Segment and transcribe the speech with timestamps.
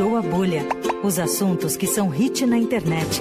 [0.00, 0.62] Furou a Bolha.
[1.04, 3.20] Os assuntos que são hit na internet.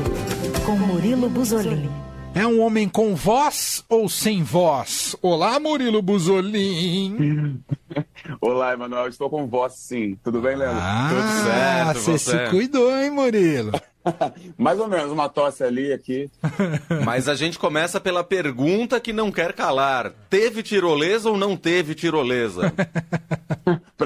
[0.66, 1.90] Com Murilo Buzolini.
[2.33, 5.13] É um homem com voz ou sem voz?
[5.21, 7.62] Olá, Murilo Buzolin.
[8.39, 9.10] Olá, Emanuel.
[9.10, 10.18] Estou com voz, sim.
[10.23, 10.79] Tudo bem, Leandro?
[10.81, 12.00] Ah, Tudo certo.
[12.00, 13.73] Você se cuidou, hein, Murilo?
[14.57, 16.30] Mais ou menos, uma tosse ali, aqui.
[17.04, 20.14] Mas a gente começa pela pergunta que não quer calar.
[20.30, 22.73] Teve tirolesa ou não teve tirolesa?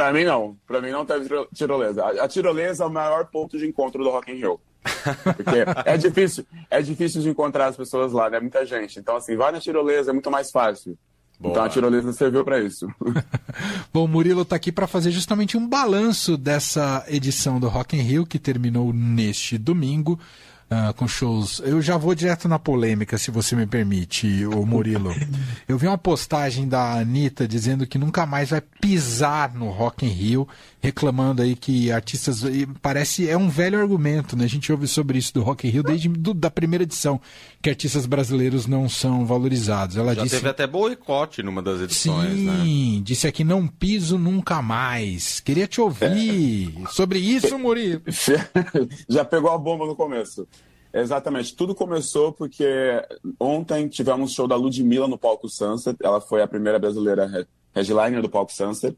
[0.03, 0.57] Pra mim, não.
[0.67, 2.05] Pra mim, não teve tirolesa.
[2.05, 4.59] A tirolesa é o maior ponto de encontro do Rock in Rio.
[5.23, 8.39] Porque é difícil, é difícil de encontrar as pessoas lá, né?
[8.39, 8.99] Muita gente.
[8.99, 10.97] Então, assim, vai na tirolesa, é muito mais fácil.
[11.39, 11.51] Boa.
[11.51, 12.87] Então a tirolesa serviu para isso.
[13.91, 18.01] Bom, o Murilo está aqui para fazer justamente um balanço dessa edição do Rock in
[18.01, 20.19] Rio que terminou neste domingo.
[20.73, 21.61] Uh, com shows.
[21.63, 25.13] Eu já vou direto na polêmica, se você me permite, o Murilo.
[25.69, 30.09] Eu vi uma postagem da Anitta dizendo que nunca mais vai pisar no Rock in
[30.09, 30.47] Rio,
[30.81, 32.43] reclamando aí que artistas.
[32.81, 33.29] Parece.
[33.29, 34.45] É um velho argumento, né?
[34.45, 37.21] A gente ouve sobre isso do Rock in Rio desde do, da primeira edição,
[37.61, 39.95] que artistas brasileiros não são valorizados.
[39.95, 40.37] Ela já disse.
[40.37, 43.01] teve até boicote numa das edições, Sim, né?
[43.03, 45.39] disse aqui: não piso nunca mais.
[45.39, 46.87] Queria te ouvir é.
[46.89, 48.01] sobre isso, Murilo.
[49.07, 50.47] já pegou a bomba no começo.
[50.93, 51.55] Exatamente.
[51.55, 52.65] Tudo começou porque
[53.39, 55.97] ontem tivemos show da Ludmilla no palco Sunset.
[56.03, 58.95] Ela foi a primeira brasileira headliner do palco Sunset.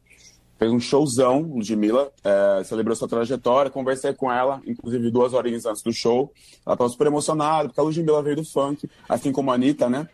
[0.57, 5.81] Fez um showzão, Ludmilla, é, celebrou sua trajetória, conversei com ela, inclusive duas horinhas antes
[5.81, 6.31] do show.
[6.65, 10.07] Ela estava super emocionada, porque a Ludmilla veio do funk, assim como a Anitta, né?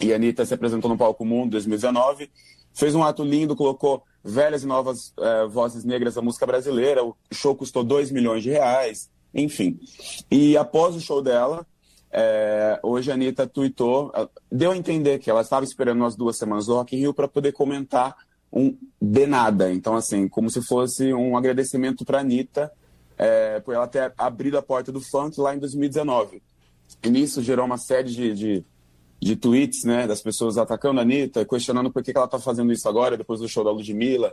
[0.00, 2.30] E a Anitta se apresentou no Palco Mundo em 2019.
[2.74, 7.02] Fez um ato lindo, colocou velhas e novas é, vozes negras da música brasileira.
[7.02, 9.10] O show custou 2 milhões de reais.
[9.38, 9.78] Enfim.
[10.30, 11.66] E após o show dela,
[12.10, 14.12] é, hoje a Anitta tweetou,
[14.50, 17.28] deu a entender que ela estava esperando umas duas semanas do Rock in Rio para
[17.28, 18.16] poder comentar
[18.52, 19.72] um de nada.
[19.72, 22.72] Então, assim, como se fosse um agradecimento para a Anitta
[23.16, 26.42] é, por ela ter abrido a porta do funk lá em 2019.
[27.02, 28.64] E nisso gerou uma série de, de,
[29.20, 32.72] de tweets, né, das pessoas atacando a Anitta, questionando por que, que ela está fazendo
[32.72, 34.32] isso agora, depois do show da Ludmilla.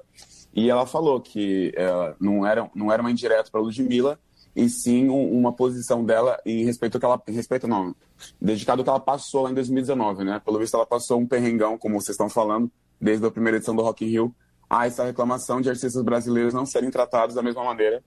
[0.56, 4.18] E ela falou que é, não, era, não era uma indireta para Ludmilla,
[4.56, 7.22] e sim um, uma posição dela em respeito ao que ela.
[7.28, 7.96] Em respeito, não.
[8.42, 10.42] Dedicado ao que ela passou lá em 2019, né?
[10.44, 13.82] Pelo visto, ela passou um perrengão, como vocês estão falando, desde a primeira edição do
[13.82, 14.36] Rock in Rio.
[14.70, 18.04] Há essa reclamação de artistas brasileiros não serem tratados da mesma maneira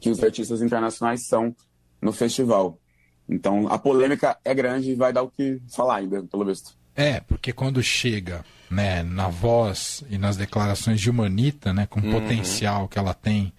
[0.00, 1.54] que os artistas internacionais são
[2.02, 2.78] no festival.
[3.28, 6.76] Então, a polêmica é grande e vai dar o que falar ainda, pelo visto.
[6.94, 12.04] É, porque quando chega né, na voz e nas declarações de Humanita, né, com o
[12.04, 12.12] uhum.
[12.12, 13.52] potencial que ela tem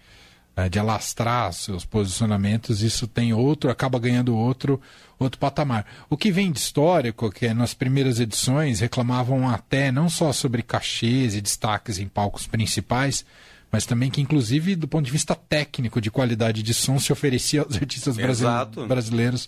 [0.57, 4.81] é, de alastrar seus posicionamentos, isso tem outro, acaba ganhando outro,
[5.19, 5.85] outro patamar.
[6.09, 10.63] O que vem de histórico, que é nas primeiras edições reclamavam até não só sobre
[10.63, 13.23] cachês e destaques em palcos principais,
[13.71, 17.61] mas também que, inclusive, do ponto de vista técnico, de qualidade de som, se oferecia
[17.61, 18.17] aos artistas
[18.87, 19.47] brasileiros.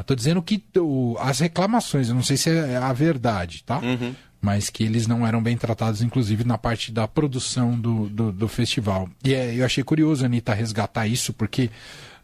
[0.00, 3.78] Estou uh, dizendo que uh, as reclamações, eu não sei se é a verdade, tá?
[3.78, 8.32] Uhum mas que eles não eram bem tratados, inclusive na parte da produção do, do,
[8.32, 9.08] do festival.
[9.24, 11.70] E é, eu achei curioso a Anitta resgatar isso, porque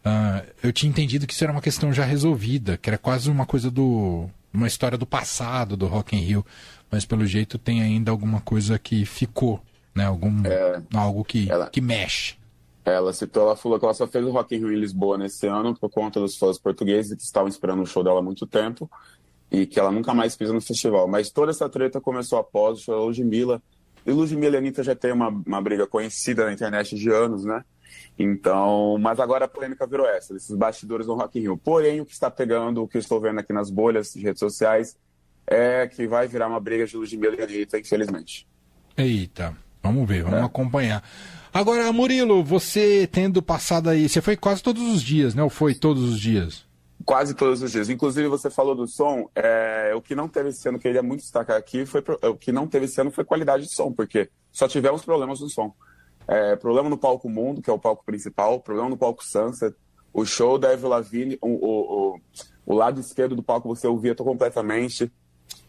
[0.05, 3.45] uh, eu tinha entendido que isso era uma questão já resolvida, que era quase uma
[3.45, 4.29] coisa do.
[4.53, 6.45] uma história do passado do Rock in Rio,
[6.89, 9.61] mas pelo jeito tem ainda alguma coisa que ficou,
[9.93, 10.05] né?
[10.05, 12.35] Algum, é, algo que, ela, que mexe.
[12.85, 15.47] Ela citou, ela falou que ela só fez o Rock in Rio em Lisboa nesse
[15.47, 18.89] ano por conta dos fãs portugueses que estavam esperando o show dela há muito tempo
[19.55, 21.07] e que ela nunca mais pisa no festival.
[21.07, 23.61] Mas toda essa treta começou após o show da Ludmilla.
[24.05, 27.63] E Ludmilla e Anitta já tem uma, uma briga conhecida na internet de anos, né?
[28.19, 31.57] Então, mas agora a polêmica virou essa, esses bastidores do Rock in Rio.
[31.57, 34.39] Porém, o que está pegando, o que eu estou vendo aqui nas bolhas de redes
[34.39, 34.97] sociais,
[35.47, 38.45] é que vai virar uma briga de Ludmilla e Anitta, infelizmente.
[38.97, 40.43] Eita, vamos ver, vamos é.
[40.43, 41.03] acompanhar.
[41.53, 45.41] Agora, Murilo, você tendo passado aí, você foi quase todos os dias, né?
[45.41, 46.65] Ou foi todos os dias?
[47.05, 47.87] Quase todos os dias.
[47.87, 49.29] Inclusive, você falou do som.
[49.35, 52.51] É, o que não teve esse ano, que queria muito destacar aqui, foi o que
[52.51, 55.71] não teve esse ano foi qualidade de som, porque só tivemos problemas no som.
[56.27, 59.75] É, problema no palco Mundo, que é o palco principal, problema no palco Sunset,
[60.11, 62.19] o show da Evil Lavigne, o, o, o,
[62.65, 65.11] o lado esquerdo do palco você ouvia completamente,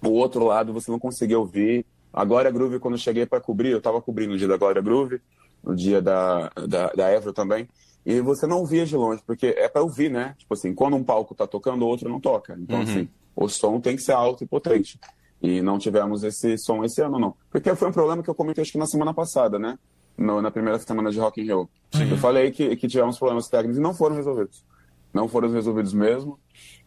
[0.02, 1.84] o outro lado você não conseguia ouvir.
[2.12, 4.80] A Glória Groove, quando eu cheguei para cobrir, eu estava cobrindo o dia da Glória
[4.80, 5.20] Groove,
[5.62, 7.68] no dia da, da, da Evil também,
[8.06, 10.36] e você não via de longe, porque é para ouvir, né?
[10.38, 12.56] Tipo assim, quando um palco tá tocando, o outro não toca.
[12.56, 12.82] Então, uhum.
[12.84, 15.00] assim, o som tem que ser alto e potente.
[15.42, 17.34] E não tivemos esse som esse ano, não.
[17.50, 19.76] Porque foi um problema que eu comentei, acho que na semana passada, né?
[20.16, 21.68] No, na primeira semana de Rock in Rio.
[22.08, 24.64] Eu falei que, que tivemos problemas técnicos e não foram resolvidos.
[25.12, 26.38] Não foram resolvidos mesmo.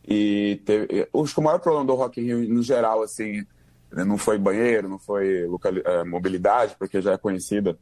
[0.08, 3.46] E teve, acho que o maior problema do Rock in Rio, no geral, assim,
[3.92, 7.78] não foi banheiro, não foi local, é, mobilidade, porque já é conhecida,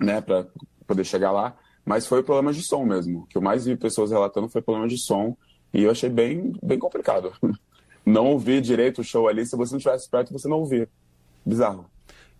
[0.00, 0.48] né, para
[0.84, 3.20] poder chegar lá mas foi problema de som mesmo.
[3.20, 5.36] O que eu mais vi pessoas relatando foi problema de som,
[5.72, 7.32] e eu achei bem, bem complicado.
[8.04, 10.88] Não ouvir direito o show ali, se você não estivesse perto, você não ouvia.
[11.46, 11.86] Bizarro.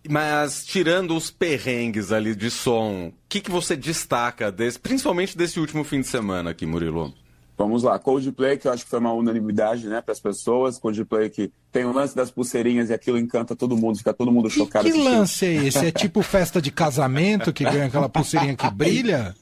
[0.09, 5.61] Mas tirando os perrengues ali de som, o que, que você destaca, desse, principalmente desse
[5.61, 7.13] último fim de semana aqui, Murilo?
[7.57, 10.79] Vamos lá, Coldplay, que eu acho que foi uma unanimidade, né, para as pessoas.
[10.79, 14.49] Coldplay que tem o lance das pulseirinhas e aquilo encanta todo mundo, fica todo mundo
[14.49, 14.87] chocado.
[14.87, 15.85] E que lance é esse?
[15.85, 19.35] É tipo festa de casamento que ganha aquela pulseirinha que brilha?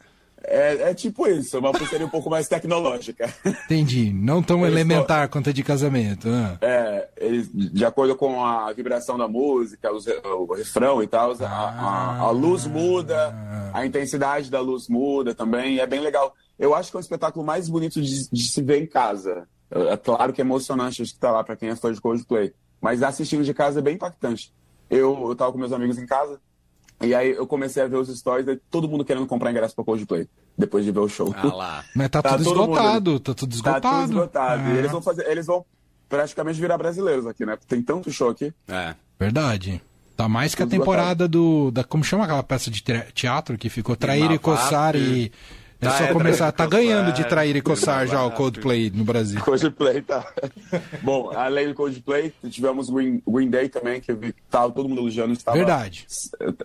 [0.43, 3.31] É, é, tipo isso, uma pulseirinha um pouco mais tecnológica.
[3.65, 4.11] Entendi.
[4.11, 6.27] Não tão eles elementar quanto a de casamento.
[6.27, 6.57] Ah.
[6.61, 11.45] É, eles, de acordo com a vibração da música, os, o refrão e tal, ah.
[11.45, 16.33] a, a, luz muda, a intensidade da luz muda também, é bem legal.
[16.61, 19.47] Eu acho que é um espetáculo mais bonito de, de se ver em casa.
[19.71, 23.01] É claro que é emocionante estar tá lá para quem é fã de Coldplay, mas
[23.01, 24.53] assistindo de casa é bem impactante.
[24.87, 26.39] Eu, eu tava com meus amigos em casa,
[27.01, 29.83] e aí eu comecei a ver os stories de todo mundo querendo comprar ingresso pra
[29.83, 31.33] Coldplay, depois de ver o show.
[31.35, 31.85] Ah lá.
[31.95, 33.19] Mas tá, tá tudo esgotado, mundo...
[33.19, 33.81] tá tudo esgotado.
[33.81, 34.69] Tá tudo esgotado.
[34.69, 35.65] E eles vão fazer, eles vão
[36.07, 37.57] praticamente virar brasileiros aqui, né?
[37.67, 38.53] Tem tanto show aqui.
[38.67, 38.93] É.
[39.19, 39.81] Verdade.
[40.15, 41.71] Tá mais que a temporada do.
[41.71, 45.31] Da, como chama aquela peça de teatro que ficou Trair e Coçar e.
[45.81, 49.41] É só é, começar, tá ganhando de trair e coçar já o Coldplay no Brasil.
[49.41, 50.31] Coldplay, tá.
[51.01, 54.13] Bom, além do Coldplay, tivemos Green, Green Day também, que
[54.47, 55.33] tava todo mundo elogiando.
[55.33, 56.05] Estava, Verdade.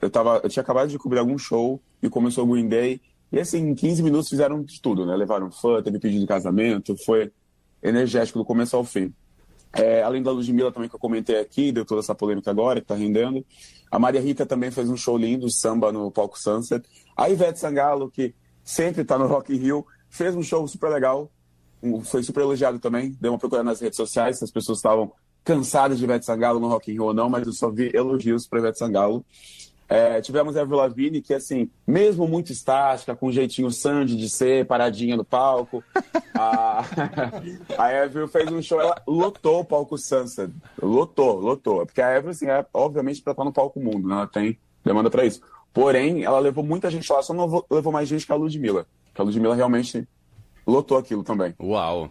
[0.02, 3.00] Eu, tava, eu tinha acabado de cobrir algum show e começou o Green Day.
[3.32, 5.16] E assim, em 15 minutos fizeram de tudo, né?
[5.16, 7.32] Levaram fã, teve pedido de casamento, foi
[7.82, 9.14] energético do começo ao fim.
[9.72, 12.86] É, além da Ludmilla também que eu comentei aqui, deu toda essa polêmica agora, que
[12.86, 13.44] tá rendendo.
[13.90, 16.86] A Maria Rita também fez um show lindo, samba no palco Sunset.
[17.16, 18.34] A Ivete Sangalo, que
[18.66, 21.30] sempre está no Rock in Rio, fez um show super legal,
[22.02, 25.12] foi super elogiado também, deu uma procura nas redes sociais, se as pessoas estavam
[25.44, 28.48] cansadas de Ivete Sangalo no Rock in Rio ou não, mas eu só vi elogios
[28.48, 29.24] para Ivete Sangalo.
[29.88, 34.28] É, tivemos a Avril Lavigne, que assim, mesmo muito estática, com um jeitinho Sandy de
[34.28, 35.84] ser, paradinha no palco,
[36.34, 36.84] a,
[37.78, 40.52] a Avril fez um show, ela lotou o palco Sunset,
[40.82, 44.16] lotou, lotou, porque a Avril, assim, é obviamente para estar no palco mundo, né?
[44.16, 45.40] ela tem demanda para isso.
[45.76, 48.86] Porém, ela levou muita gente lá, só não levou mais gente que a Ludmilla.
[49.14, 50.08] Que a Ludmilla realmente
[50.66, 51.54] lotou aquilo também.
[51.60, 52.10] Uau!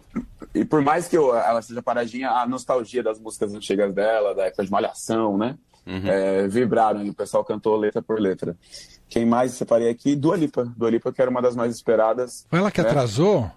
[0.54, 4.44] E por mais que eu, ela seja paradinha, a nostalgia das músicas antigas dela, da
[4.44, 5.58] época de Malhação, né?
[5.84, 6.06] Uhum.
[6.06, 8.56] É, vibraram e o pessoal cantou letra por letra.
[9.08, 10.14] Quem mais separei aqui?
[10.14, 10.72] Dua Lipa.
[10.76, 12.46] Dua Lipa, que era uma das mais esperadas.
[12.48, 12.88] Foi ela que né?
[12.88, 13.50] atrasou?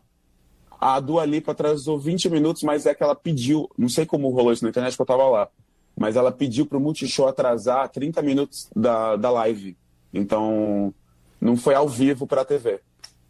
[0.82, 4.52] A Dua Lipa atrasou 20 minutos, mas é que ela pediu, não sei como rolou
[4.52, 5.48] isso na internet, que eu tava lá,
[5.96, 9.78] mas ela pediu pro Multishow atrasar 30 minutos da, da live.
[10.14, 10.94] Então,
[11.40, 12.80] não foi ao vivo para a TV.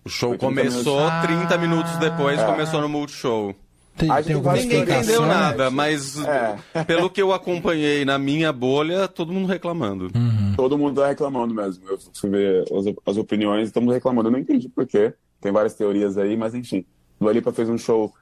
[0.03, 1.21] O show começou minutos...
[1.21, 2.45] 30 minutos depois, é.
[2.45, 3.53] começou no Multishow.
[3.97, 6.83] Tem, tem Ninguém entendeu nada, mas é.
[6.85, 10.05] pelo que eu acompanhei na minha bolha, todo mundo reclamando.
[10.15, 10.53] Uhum.
[10.55, 11.85] Todo mundo tá reclamando mesmo.
[11.89, 14.29] Eu fui ver as, as opiniões, estamos reclamando.
[14.29, 15.13] Eu não entendi por quê.
[15.41, 16.85] Tem várias teorias aí, mas enfim.
[17.19, 18.13] Dua Lipa fez um show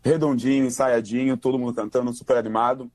[0.00, 2.88] redondinho, ensaiadinho, todo mundo cantando, super animado,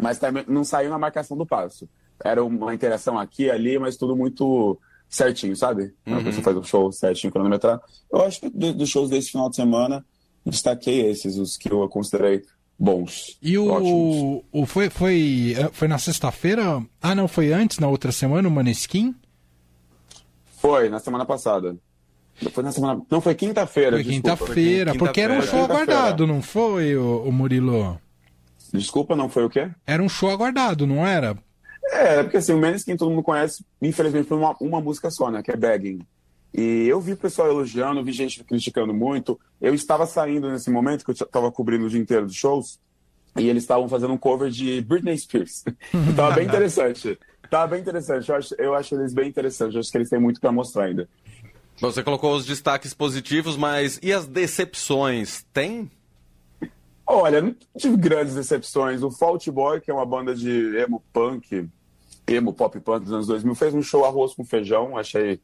[0.00, 1.88] mas também não saiu na marcação do passo
[2.24, 4.78] era uma interação aqui e ali, mas tudo muito
[5.08, 5.92] certinho, sabe?
[6.06, 6.22] Uhum.
[6.22, 7.80] Você faz um show certinho, cronometrar.
[8.12, 10.04] Eu acho que dos shows desse final de semana,
[10.44, 12.42] destaquei esses, os que eu considerei
[12.78, 13.38] bons.
[13.42, 16.82] E o, o foi, foi, foi na sexta-feira?
[17.00, 19.14] Ah, não, foi antes, na outra semana, o Maneskin?
[20.58, 21.76] Foi, na semana passada.
[22.52, 23.00] Foi na semana...
[23.10, 23.96] Não, foi quinta-feira.
[23.96, 28.00] Foi quinta-feira, quinta porque era um show aguardado, não foi, o, o Murilo?
[28.72, 29.70] Desculpa, não foi o quê?
[29.86, 31.36] Era um show aguardado, não era?
[31.90, 35.42] É, porque assim, o Maneskin todo mundo conhece, infelizmente, por uma, uma música só, né?
[35.42, 36.00] Que é Begging.
[36.52, 39.38] E eu vi o pessoal elogiando, vi gente criticando muito.
[39.60, 42.78] Eu estava saindo nesse momento, que eu estava cobrindo o dia inteiro dos shows,
[43.36, 45.64] e eles estavam fazendo um cover de Britney Spears.
[46.16, 47.18] Tava bem interessante.
[47.50, 48.28] Tava bem interessante.
[48.28, 49.74] Eu acho, eu acho eles bem interessantes.
[49.74, 51.08] Eu acho que eles têm muito para mostrar ainda.
[51.80, 55.44] Você colocou os destaques positivos, mas e as decepções?
[55.52, 55.88] Tem?
[57.06, 59.02] Olha, não tive grandes decepções.
[59.02, 61.68] O Fault Boy, que é uma banda de emo punk,
[62.28, 65.40] emo pop punk dos anos 2000, fez um show arroz com feijão, achei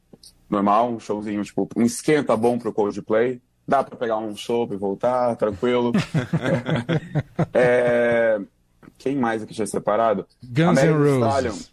[0.48, 3.40] normal, um showzinho, tipo, um esquenta bom pro Coldplay.
[3.66, 5.92] Dá para pegar um show e voltar, tranquilo.
[7.54, 8.38] é...
[8.98, 10.26] Quem mais aqui tinha separado?
[10.42, 11.72] Guns N' Roses.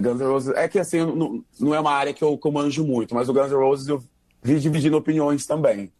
[0.00, 0.54] Guns N' Roses.
[0.56, 3.28] É que assim, não, não é uma área que eu, que eu manjo muito, mas
[3.28, 4.02] o Guns N' Roses eu
[4.42, 5.92] vi dividindo opiniões também.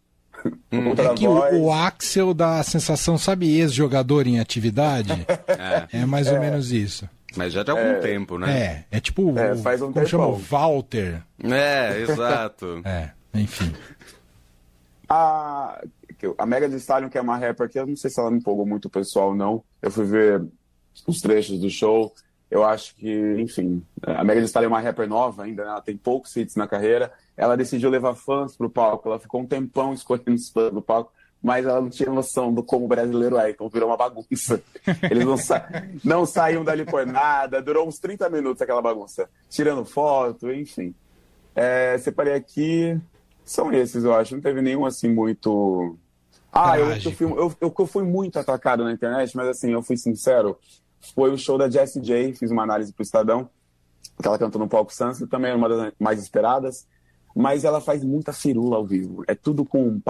[0.71, 0.91] Hum.
[0.91, 5.11] É que o, o, Axel dá a sensação, sabe, ex-jogador em atividade?
[5.91, 6.01] é.
[6.01, 6.39] é mais ou é.
[6.39, 7.09] menos isso.
[7.35, 7.99] Mas já tem algum é.
[7.99, 8.85] tempo, né?
[8.91, 9.37] É, é tipo.
[9.37, 10.07] É, faz um como tempo.
[10.07, 10.31] chama?
[10.31, 11.23] Walter.
[11.43, 12.81] É, exato.
[12.85, 13.73] é, enfim.
[15.09, 15.81] A,
[16.37, 18.37] a Mega de Stallion, que é uma rapper que eu não sei se ela me
[18.37, 19.63] empolgou muito o pessoal, não.
[19.81, 20.45] Eu fui ver
[21.05, 22.13] os trechos do show.
[22.49, 25.69] Eu acho que, enfim, a Megan Thee Stallion é uma rapper nova ainda, né?
[25.69, 27.11] ela tem poucos hits na carreira.
[27.35, 31.11] Ela decidiu levar fãs pro palco, ela ficou um tempão escolhendo os fãs no palco,
[31.41, 34.61] mas ela não tinha noção do como o brasileiro é, então virou uma bagunça.
[35.09, 35.67] Eles não, sa
[36.03, 40.93] não saíam dali por nada, durou uns 30 minutos aquela bagunça, tirando foto, enfim.
[41.55, 42.99] É, separei aqui,
[43.43, 45.97] são esses, eu acho, não teve nenhum assim muito.
[46.51, 49.95] Ah, eu, eu, fui, eu, eu fui muito atacado na internet, mas assim, eu fui
[49.95, 50.57] sincero,
[51.15, 53.49] foi o show da Jessie J, fiz uma análise pro Estadão,
[54.19, 56.87] que ela cantou no palco Sunset, também é uma das mais esperadas,
[57.37, 60.01] mas ela faz muita firula ao vivo, é tudo com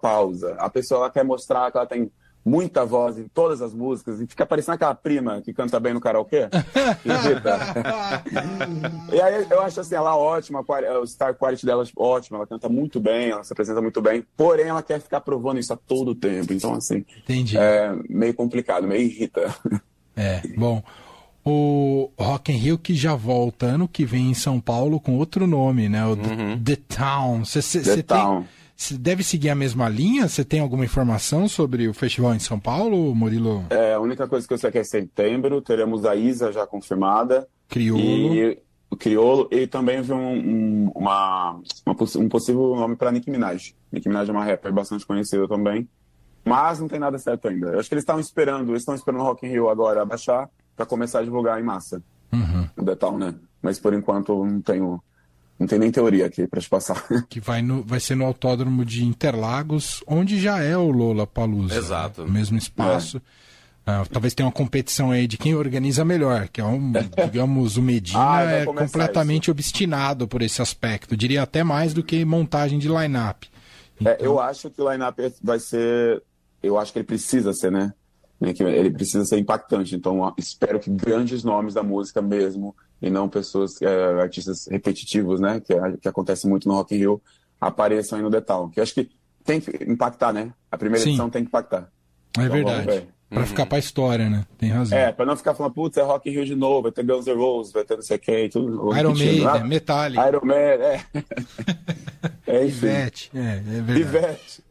[0.00, 0.54] pausa.
[0.58, 2.10] A pessoa quer mostrar que ela tem
[2.44, 6.00] muita voz em todas as músicas e fica parecendo aquela prima que canta bem no
[6.00, 6.48] karaokê.
[9.12, 10.64] e aí eu acho assim, ela ótima,
[11.00, 14.66] o star quality dela ótima, ela canta muito bem, ela se apresenta muito bem, porém
[14.66, 16.52] ela quer ficar provando isso a todo tempo.
[16.52, 17.56] Então, assim, Entendi.
[17.56, 19.54] é meio complicado, meio irrita.
[20.16, 20.82] É, bom.
[21.44, 25.46] O Rock in Rio que já volta ano que vem em São Paulo com outro
[25.46, 26.04] nome, né?
[26.06, 26.62] O uhum.
[26.62, 27.44] The Town.
[27.44, 28.40] Cê, cê, The Town.
[28.40, 30.26] Tem, você deve seguir a mesma linha?
[30.26, 33.64] Você tem alguma informação sobre o festival em São Paulo, Murilo?
[33.70, 36.66] É, a única coisa que eu sei é que é setembro, teremos a Isa já
[36.66, 37.46] confirmada.
[37.68, 38.00] Criolo.
[38.00, 38.58] E,
[38.90, 43.74] o Criolo, e também vi um, um, uma, uma, um possível nome para Nicki Minaj.
[43.92, 45.88] Nicki Minaj é uma rapper bastante conhecida também.
[46.44, 47.68] Mas não tem nada certo ainda.
[47.68, 50.48] Eu acho que eles estão esperando, eles estão esperando o Rock in Rio agora abaixar
[50.76, 52.02] para começar a divulgar em massa.
[52.32, 52.68] Uhum.
[52.76, 53.34] O Detal, né?
[53.62, 55.02] Mas por enquanto não tenho,
[55.58, 57.02] não tem nem teoria aqui para te passar.
[57.28, 61.76] Que vai, no, vai ser no Autódromo de Interlagos, onde já é o Lola Palusa.
[61.76, 62.22] Exato.
[62.22, 62.28] Né?
[62.28, 63.18] O mesmo espaço.
[63.18, 63.44] É.
[63.84, 66.90] Uh, talvez tenha uma competição aí de quem organiza melhor, que é um,
[67.30, 71.14] digamos, o Medina Ah, é completamente obstinado por esse aspecto.
[71.14, 73.46] Diria até mais do que montagem de line-up.
[74.02, 76.22] É, eu acho que o line-up vai ser.
[76.62, 77.92] Eu acho que ele precisa ser, né?
[78.44, 79.94] Né, Que ele precisa ser impactante.
[79.94, 85.60] Então, espero que grandes nomes da música mesmo, e não pessoas, é, artistas repetitivos, né?
[85.60, 87.22] Que, é- que acontece muito no Rock in Rio,
[87.60, 88.68] apareçam aí no Detal.
[88.70, 89.10] Que eu acho que
[89.44, 90.52] tem que impactar, né?
[90.70, 91.10] A primeira Sim.
[91.10, 91.88] edição tem que impactar.
[92.38, 92.86] É Então, verdade.
[92.86, 93.08] ver.
[93.30, 94.44] Pra ficar pra história, né?
[94.56, 94.96] Tem razão.
[94.96, 97.26] É, pra não ficar falando, putz, é Rock in Rio de novo, vai ter Guns
[97.26, 98.96] N' Roses, vai ter não sei quem, tudo.
[98.96, 101.00] Iron Maiden, ah, Metallica, Iron Man, é.
[102.46, 102.86] é, enfim.
[102.86, 103.30] Ivete.
[103.34, 104.00] É, é verdade.
[104.00, 104.64] Ivete.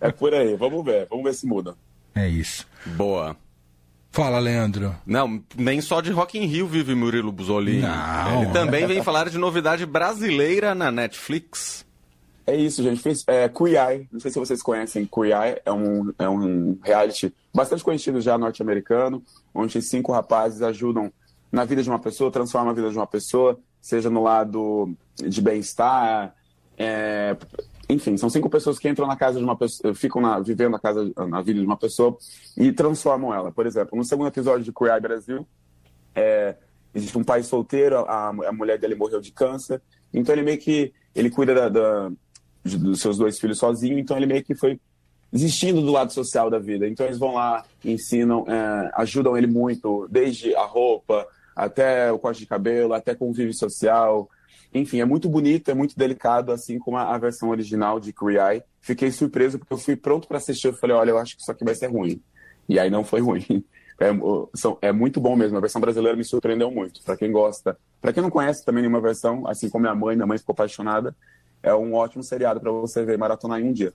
[0.00, 1.74] É por aí, vamos ver, vamos ver se muda.
[2.16, 2.66] É isso.
[2.96, 3.36] Boa.
[4.10, 4.96] Fala, Leandro.
[5.04, 7.82] Não, nem só de Rock in Rio vive Murilo Buzolini.
[7.82, 8.42] Não.
[8.42, 11.84] Ele também vem falar de novidade brasileira na Netflix.
[12.46, 13.02] É isso, gente.
[13.02, 14.06] Fiz é, Queer.
[14.10, 15.04] Não sei se vocês conhecem.
[15.04, 19.22] Queer é um, é um reality bastante conhecido já norte-americano,
[19.54, 21.12] onde cinco rapazes ajudam
[21.52, 25.42] na vida de uma pessoa, transformam a vida de uma pessoa, seja no lado de
[25.42, 26.34] bem-estar.
[26.78, 27.36] é,
[27.88, 30.78] enfim, são cinco pessoas que entram na casa de uma pessoa, ficam na, vivendo na
[30.78, 32.16] casa, na vida de uma pessoa
[32.56, 33.52] e transformam ela.
[33.52, 35.46] Por exemplo, no segundo episódio de Eye Brasil,
[36.14, 36.56] é,
[36.94, 39.80] existe um pai solteiro, a, a mulher dele morreu de câncer,
[40.12, 42.10] então ele meio que ele cuida da, da-
[42.64, 44.80] dos seus dois filhos sozinho, então ele meio que foi
[45.32, 46.88] desistindo do lado social da vida.
[46.88, 52.40] Então eles vão lá, ensinam, é, ajudam ele muito, desde a roupa até o corte
[52.40, 54.28] de cabelo, até convívio social.
[54.74, 58.62] Enfim, é muito bonito, é muito delicado, assim como a, a versão original de Eye.
[58.80, 60.68] Fiquei surpreso porque eu fui pronto para assistir.
[60.68, 62.20] Eu falei, olha, eu acho que isso aqui vai ser ruim.
[62.68, 63.44] E aí não foi ruim.
[63.98, 64.08] É,
[64.54, 65.56] são- é muito bom mesmo.
[65.56, 67.02] A versão brasileira me surpreendeu muito.
[67.02, 70.26] Para quem gosta, para quem não conhece também nenhuma versão, assim como minha mãe, minha
[70.26, 71.16] mãe ficou apaixonada.
[71.62, 73.94] É um ótimo seriado para você ver maratonar em um dia.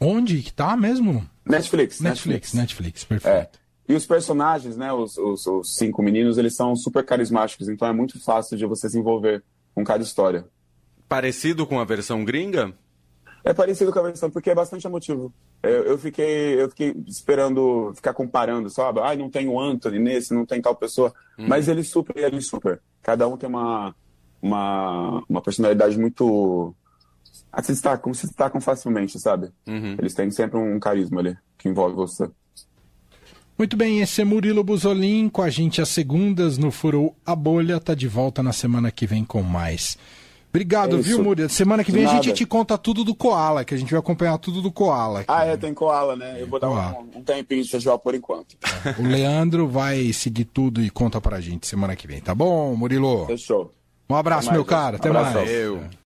[0.00, 1.28] Onde que tá mesmo?
[1.44, 2.54] Netflix, Netflix, Netflix.
[2.54, 3.06] Netflix, É.
[3.08, 3.58] perfeito.
[3.88, 7.92] E os personagens, né, os, os, os cinco meninos, eles são super carismáticos, então é
[7.92, 9.42] muito fácil de você se envolver
[9.78, 10.44] com cada história.
[11.08, 12.74] Parecido com a versão gringa?
[13.44, 15.32] É parecido com a versão, porque é bastante emotivo.
[15.62, 18.98] Eu, eu fiquei eu fiquei esperando, ficar comparando, sabe?
[19.00, 21.14] Ai, não tem o Anthony nesse, não tem tal pessoa.
[21.38, 22.82] Mas ele super ele super.
[23.00, 23.94] Cada um tem uma,
[24.42, 26.74] uma, uma personalidade muito.
[27.52, 29.52] Ah, se destacam, se destacam facilmente, sabe?
[29.66, 29.94] Uhum.
[29.96, 32.28] Eles têm sempre um carisma ali que envolve você.
[33.58, 37.80] Muito bem, esse é Murilo Buzolin com a gente às segundas no Furou a Bolha.
[37.80, 39.98] Tá de volta na semana que vem com mais.
[40.50, 41.48] Obrigado, É viu, Murilo?
[41.48, 42.32] Semana que vem a gente nada.
[42.36, 45.20] te conta tudo do Koala, que a gente vai acompanhar tudo do Koala.
[45.20, 45.30] aqui.
[45.30, 46.36] Ah, é, tem koala, né?
[46.40, 48.56] Eu vou dar um, um tempinho de festival por enquanto.
[48.98, 53.26] O Leandro vai seguir tudo e conta pra gente semana que vem, tá bom, Murilo?
[53.26, 53.72] Fechou.
[54.08, 54.96] Um abraço, mais, meu cara.
[54.96, 55.50] Até mais.
[55.50, 55.82] Eu.